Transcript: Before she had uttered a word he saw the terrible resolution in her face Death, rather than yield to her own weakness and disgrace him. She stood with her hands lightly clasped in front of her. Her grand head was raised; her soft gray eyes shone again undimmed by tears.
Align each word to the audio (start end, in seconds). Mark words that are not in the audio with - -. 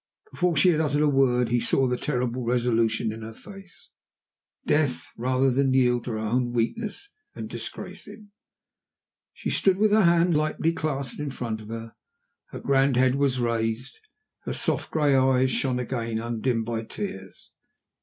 Before 0.31 0.55
she 0.57 0.69
had 0.69 0.81
uttered 0.81 1.03
a 1.03 1.07
word 1.07 1.49
he 1.49 1.59
saw 1.59 1.85
the 1.85 1.95
terrible 1.95 2.43
resolution 2.43 3.11
in 3.11 3.21
her 3.21 3.35
face 3.35 3.89
Death, 4.65 5.05
rather 5.15 5.51
than 5.51 5.75
yield 5.75 6.05
to 6.05 6.13
her 6.13 6.17
own 6.17 6.53
weakness 6.53 7.09
and 7.35 7.47
disgrace 7.47 8.07
him. 8.07 8.31
She 9.31 9.51
stood 9.51 9.77
with 9.77 9.91
her 9.91 10.05
hands 10.05 10.35
lightly 10.35 10.73
clasped 10.73 11.19
in 11.19 11.29
front 11.29 11.61
of 11.61 11.67
her. 11.69 11.93
Her 12.47 12.59
grand 12.59 12.95
head 12.95 13.13
was 13.13 13.39
raised; 13.39 13.99
her 14.39 14.53
soft 14.53 14.89
gray 14.89 15.15
eyes 15.15 15.51
shone 15.51 15.77
again 15.77 16.17
undimmed 16.17 16.65
by 16.65 16.83
tears. 16.85 17.51